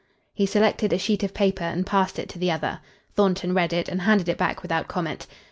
He 0.33 0.47
selected 0.47 0.91
a 0.93 0.97
sheet 0.97 1.21
of 1.21 1.31
paper 1.31 1.63
and 1.63 1.85
passed 1.85 2.17
it 2.17 2.27
to 2.29 2.39
the 2.39 2.49
other. 2.49 2.79
Thornton 3.13 3.53
read 3.53 3.71
it 3.71 3.87
and 3.87 4.01
handed 4.01 4.29
it 4.29 4.37
back 4.39 4.63
without 4.63 4.87
comment. 4.87 5.27